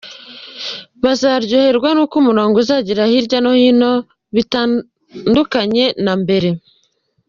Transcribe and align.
Bazaryoherwa 1.03 1.89
n’uko 1.93 2.13
umurongo 2.21 2.55
uzagera 2.63 3.11
hirya 3.11 3.39
no 3.43 3.51
hino, 3.61 3.91
bitandukanye 4.35 5.85
na 6.05 6.13
mbere. 6.21 6.49